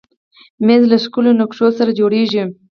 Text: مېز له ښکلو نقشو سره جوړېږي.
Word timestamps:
مېز 0.65 0.83
له 0.91 0.97
ښکلو 1.03 1.31
نقشو 1.41 1.67
سره 1.77 1.91
جوړېږي. 1.99 2.43